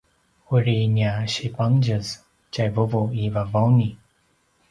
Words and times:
uri 0.55 0.77
nia 0.93 1.11
sipangtjez 1.33 2.07
tjai 2.51 2.69
vuvu 2.75 3.01
i 3.21 3.23
Vavauni 3.33 3.89